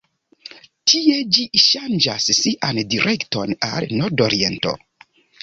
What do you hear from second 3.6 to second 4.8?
al nordoriento.